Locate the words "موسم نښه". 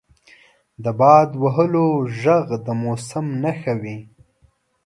2.83-3.73